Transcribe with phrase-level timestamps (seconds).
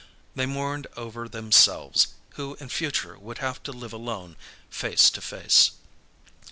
[0.33, 4.35] They mourned over themselves, who in future would have to live alone,
[4.67, 5.73] face to face.